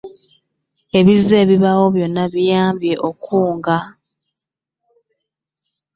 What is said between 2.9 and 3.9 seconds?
okukuguka.